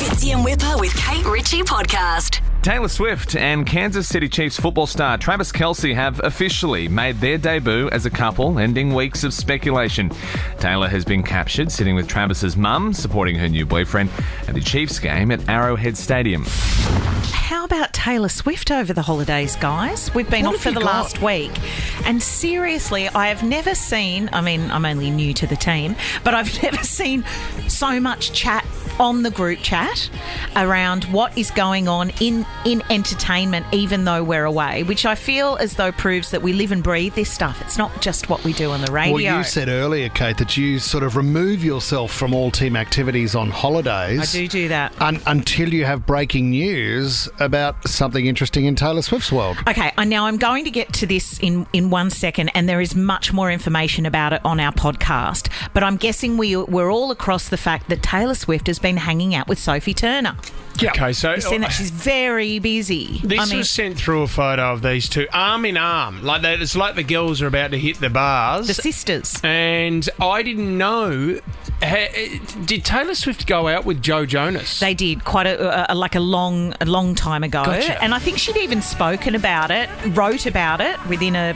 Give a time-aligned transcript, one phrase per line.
[0.00, 2.49] Fitzy and Whipper with Kate Ritchie podcast.
[2.62, 7.88] Taylor Swift and Kansas City Chiefs football star Travis Kelce have officially made their debut
[7.88, 10.10] as a couple, ending weeks of speculation.
[10.58, 14.10] Taylor has been captured sitting with Travis's mum, supporting her new boyfriend
[14.46, 16.44] at the Chiefs game at Arrowhead Stadium.
[17.32, 20.14] How about Taylor Swift over the holidays, guys?
[20.14, 20.84] We've been What off for the got?
[20.84, 21.50] last week.
[22.04, 26.34] And seriously, I have never seen, I mean, I'm only new to the team, but
[26.34, 27.24] I've never seen
[27.68, 28.66] so much chat
[28.98, 30.10] on the group chat
[30.56, 35.56] around what is going on in, in entertainment, even though we're away, which I feel
[35.56, 37.60] as though proves that we live and breathe this stuff.
[37.60, 39.14] It's not just what we do on the radio.
[39.14, 43.34] Well, you said earlier, Kate, that you sort of remove yourself from all team activities
[43.34, 44.34] on holidays.
[44.34, 45.00] I do do that.
[45.00, 49.56] Un- until you have breaking news about something interesting in Taylor Swift's world.
[49.66, 52.80] Okay, I now I'm going to get to this in in one second, and there
[52.80, 55.48] is much more information about it on our podcast.
[55.72, 59.34] But I'm guessing we we're all across the fact that Taylor Swift has been hanging
[59.34, 60.36] out with Sophie Turner.
[60.82, 63.20] Okay, so You've seen that she's very busy.
[63.22, 66.42] this I mean, was sent through a photo of these two arm in arm, like
[66.42, 66.60] that.
[66.62, 68.66] It's like the girls are about to hit the bars.
[68.66, 69.40] the sisters.
[69.44, 71.40] and I didn't know.
[71.82, 74.80] Ha- Did Taylor Swift go out with Joe Jonas?
[74.80, 78.02] They did quite a, a like a long a long time ago, Gotcha.
[78.02, 81.54] and I think she'd even spoken about it, wrote about it within a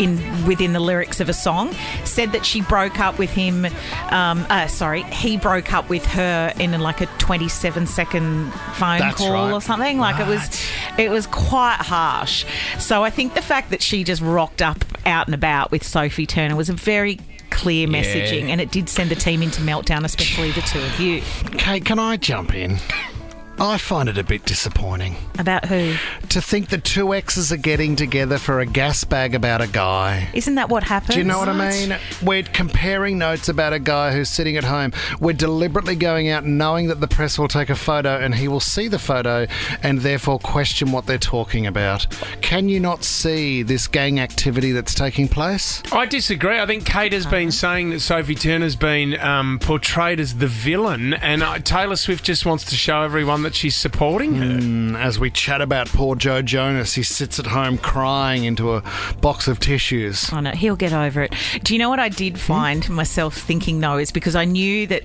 [0.00, 1.74] in within the lyrics of a song.
[2.04, 3.66] Said that she broke up with him.
[4.10, 9.16] Um, uh, sorry, he broke up with her in like a 27 second phone That's
[9.16, 9.52] call right.
[9.52, 9.98] or something.
[9.98, 10.62] Like it was,
[10.98, 12.44] it was quite harsh.
[12.78, 16.26] So I think the fact that she just rocked up out and about with Sophie
[16.26, 17.18] Turner was a very
[17.54, 21.22] clear messaging, and it did send the team into meltdown, especially the two of you.
[21.56, 22.78] Kate, can I jump in?
[23.58, 25.94] I find it a bit disappointing About who?
[26.30, 30.28] to think the two exes are getting together for a gas bag about a guy.
[30.34, 31.14] Isn't that what happens?
[31.14, 31.96] Do you know what I mean?
[32.22, 34.92] We're comparing notes about a guy who's sitting at home.
[35.20, 38.58] We're deliberately going out knowing that the press will take a photo and he will
[38.60, 39.46] see the photo
[39.82, 42.06] and therefore question what they're talking about.
[42.40, 45.80] Can you not see this gang activity that's taking place?
[45.92, 46.58] I disagree.
[46.58, 51.14] I think Kate has been saying that Sophie Turner's been um, portrayed as the villain,
[51.14, 54.44] and uh, Taylor Swift just wants to show everyone that she's supporting her.
[54.44, 58.82] Mm, As we chat about poor Joe Jonas, he sits at home crying into a
[59.20, 60.32] box of tissues.
[60.32, 61.34] I know he'll get over it.
[61.62, 62.38] Do you know what I did hmm?
[62.38, 65.02] find myself thinking though is because I knew that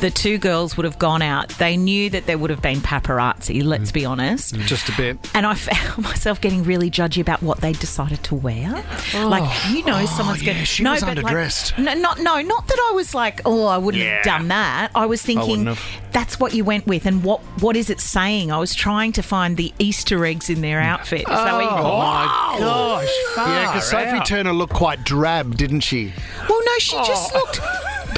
[0.00, 1.50] the two girls would have gone out.
[1.50, 3.62] They knew that there would have been paparazzi.
[3.62, 3.94] Let's hmm.
[3.94, 4.54] be honest.
[4.54, 4.66] Mm.
[4.66, 5.18] Just a bit.
[5.34, 8.84] And I found myself getting really judgy about what they decided to wear.
[9.14, 9.28] Oh.
[9.28, 10.64] like you know, oh, someone's yeah, going.
[10.64, 14.02] she no, but like- no, not no, not that I was like, oh, I wouldn't
[14.02, 14.16] Yeah.
[14.16, 14.90] have done that.
[14.94, 16.01] I was thinking have.
[16.12, 18.52] That's what you went with, and what what is it saying?
[18.52, 21.20] I was trying to find the Easter eggs in their outfit.
[21.20, 23.08] Is that what you Oh my gosh!
[23.36, 24.26] Yeah, because Sophie out.
[24.26, 26.12] Turner looked quite drab, didn't she?
[26.48, 27.38] Well, no, she just oh.
[27.38, 27.60] looked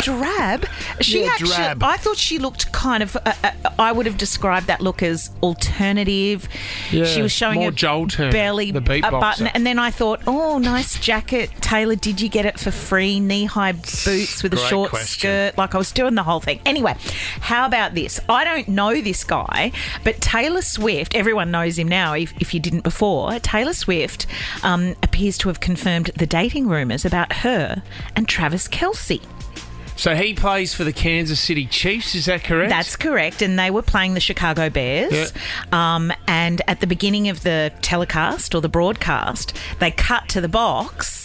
[0.05, 0.67] drab.
[1.01, 1.83] She Yeah, actually, drab.
[1.83, 3.17] I thought she looked kind of.
[3.17, 6.49] Uh, uh, I would have described that look as alternative.
[6.91, 10.21] Yeah, she was showing more her Joel belly the a button, and then I thought,
[10.27, 11.97] oh, nice jacket, Taylor.
[11.97, 13.21] Did you get it for free?
[13.21, 15.21] Knee high boots with a short question.
[15.21, 15.59] skirt.
[15.59, 16.61] Like I was doing the whole thing.
[16.67, 16.95] Anyway,
[17.41, 18.21] how about this?
[18.29, 19.73] I don't know this guy,
[20.03, 21.15] but Taylor Swift.
[21.15, 22.15] Everyone knows him now.
[22.15, 24.27] If, if you didn't before, Taylor Swift
[24.63, 27.83] um, appears to have confirmed the dating rumors about her
[28.17, 29.23] and Travis Kelce.
[29.97, 32.15] So he plays for the Kansas City Chiefs.
[32.15, 32.71] Is that correct?
[32.71, 33.43] That's correct.
[33.43, 35.33] And they were playing the Chicago Bears.
[35.73, 40.49] Um, and at the beginning of the telecast or the broadcast, they cut to the
[40.49, 41.24] box.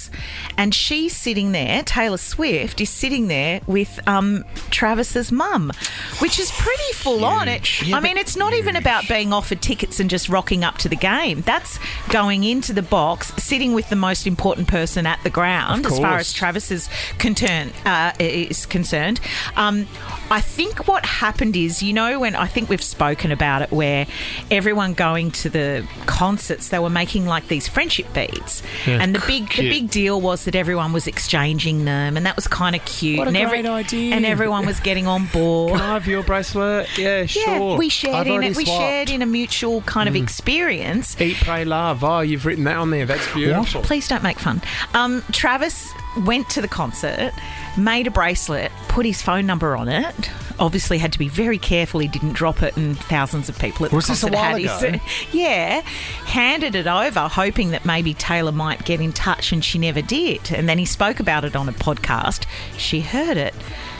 [0.59, 5.71] And she's sitting there, Taylor Swift is sitting there with um, Travis's mum,
[6.19, 7.47] which is pretty full on.
[7.47, 10.89] It, I mean, it's not even about being offered tickets and just rocking up to
[10.89, 11.43] the game.
[11.43, 15.97] That's going into the box, sitting with the most important person at the ground, as
[15.97, 17.71] far as Travis is concerned.
[17.85, 19.21] Uh, is concerned.
[19.55, 19.87] Um,
[20.29, 24.07] I think what happened is, you know, when I think we've spoken about it, where
[24.51, 29.47] everyone going to the concerts, they were making like these friendship beads, and the big
[29.55, 33.19] the big deal was that everyone was exchanging them, and that was kind of cute.
[33.19, 34.15] What a and great idea.
[34.15, 35.73] And everyone was getting on board.
[35.73, 36.87] Can I have your bracelet?
[36.97, 37.77] Yeah, Yeah, sure.
[37.77, 38.55] we shared I've in it.
[38.57, 41.19] We shared in a mutual kind of experience.
[41.21, 42.03] Eat, pray, love.
[42.03, 43.05] Oh, you've written that on there.
[43.05, 43.81] That's beautiful.
[43.83, 44.61] Please don't make fun.
[44.95, 45.91] Um, Travis
[46.25, 47.31] went to the concert,
[47.77, 50.31] made a bracelet, put his phone number on it.
[50.59, 53.93] Obviously, had to be very careful he didn't drop it, and thousands of people at
[53.93, 54.91] Was the this a while had ago?
[54.99, 55.01] his.
[55.33, 55.79] Yeah,
[56.25, 60.28] handed it over, hoping that maybe Taylor might get in touch, and she never did.
[60.51, 62.45] And then he spoke about it on a podcast.
[62.77, 63.53] She heard it.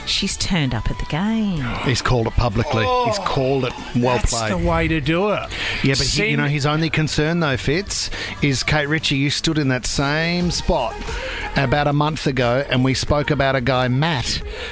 [0.06, 1.64] She's turned up at the game.
[1.86, 2.84] He's called it publicly.
[2.84, 3.26] He's oh.
[3.26, 4.52] called it well That's played.
[4.52, 5.50] the way to do it.
[5.84, 8.10] Yeah, but he, you Send- know his only concern though, Fitz,
[8.42, 9.18] is Kate Ritchie.
[9.18, 10.96] You stood in that same spot
[11.64, 14.28] about a month ago, and we spoke about a guy, Matt,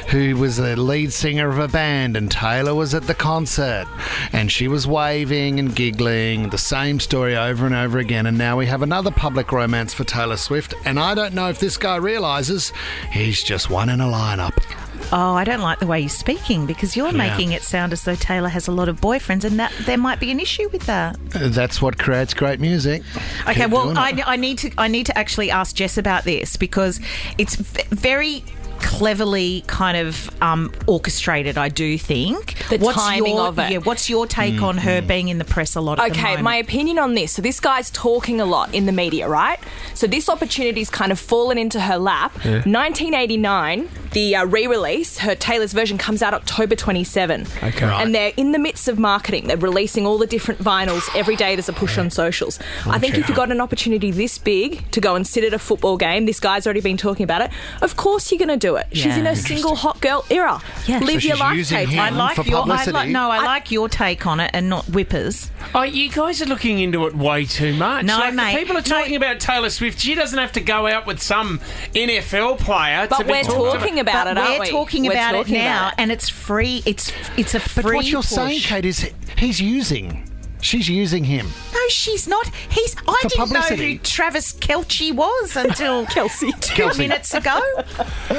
[0.10, 3.88] who was the lead singer of a band, and Taylor was at the concert,
[4.31, 8.25] and she was waving and giggling, the same story over and over again.
[8.25, 11.60] And now we have another public romance for Taylor Swift, and I don't know if
[11.60, 12.72] this guy realizes
[13.12, 14.87] he's just one in a lineup.
[15.12, 17.30] Oh, I don't like the way you're speaking because you're Yeah.
[17.30, 20.19] making it sound as though Taylor has a lot of boyfriends, and that there might
[20.19, 21.15] be an issue with that.
[21.33, 23.04] Uh, That's what creates great music.
[23.48, 24.21] Okay, Keep well, I.
[24.25, 27.00] I need to I need to actually ask Jess about this because
[27.38, 28.44] it's v- very
[28.80, 31.57] cleverly kind of um, orchestrated.
[31.57, 33.71] I do think The timing your, of it.
[33.71, 35.98] Yeah, what's your take on her being in the press a lot?
[36.00, 37.31] At the Okay, my opinion on this.
[37.31, 39.57] So this guy's talking a lot in the media, right?
[39.95, 42.33] So this opportunity's kind of fallen into her lap.
[42.45, 47.45] 1989, the uh, re-release, her Taylor's version comes out October 27.
[47.61, 47.85] Okay.
[47.85, 48.01] Right.
[48.01, 49.45] And they're in the midst of marketing.
[49.45, 51.55] They're releasing all the different vinyls every day.
[51.55, 52.57] There's a push on socials.
[52.87, 55.59] I think if you've got an opportunity this big to go and sit at a
[55.59, 57.51] football game, this guy's already been talking about it.
[57.83, 58.87] Of course you're going to do it.
[58.91, 59.19] She's Yeah.
[59.19, 60.63] in her single hot girl era.
[60.87, 60.97] Yeah.
[60.97, 61.99] Live So your life, using Kate.
[61.99, 62.91] I like for your I publicity.
[62.93, 65.51] like, no, I, like your take on it and not Whippers.
[65.75, 68.05] Oh, you guys are looking into it way too much.
[68.05, 68.57] No, Like, mate.
[68.57, 69.99] People are talking about Taylor Swift.
[69.99, 71.59] She doesn't have to go out with some
[71.93, 73.05] NFL player.
[73.07, 74.69] But be we're talked talking about but it, aren't we're we?
[74.69, 76.00] talking We're about talking it now, about it.
[76.00, 76.83] and it's free.
[76.86, 77.83] It's it's a free.
[77.83, 78.30] But what you're push.
[78.31, 80.24] saying, Kate, is he's using.
[80.59, 81.45] She's using him.
[81.71, 82.48] No, she's not.
[82.69, 82.95] He's.
[83.07, 86.51] I For didn't know who Travis Kelce was until Kelsey.
[86.54, 87.04] two Kelsey.
[87.04, 87.62] minutes ago.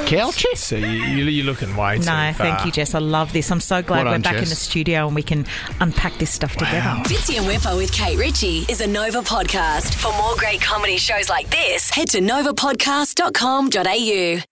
[0.05, 0.53] Kelce?
[0.57, 2.33] So you, you- you're looking way too No, far.
[2.33, 2.93] thank you, Jess.
[2.93, 3.49] I love this.
[3.49, 5.45] I'm so glad Well we're done, back in the studio and we can
[5.79, 7.01] unpack this stuff together.
[7.05, 9.93] Fitzy and Whipper with Kate Ritchie is a Nova podcast.
[9.95, 14.48] For more great comedy shows like this, head to novapodcast.com.au.